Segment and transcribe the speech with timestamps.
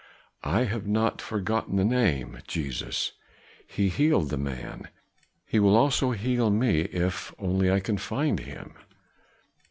[0.43, 3.11] "I have not forgotten the name, Jesus.
[3.67, 4.87] He healed the man,
[5.45, 8.73] he will also heal me if only I can find him."